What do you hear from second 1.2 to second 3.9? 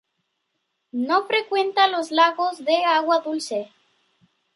frecuenta los lagos de agua dulce.